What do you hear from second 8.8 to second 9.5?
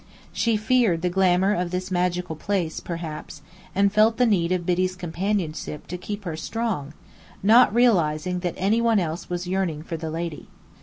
one else was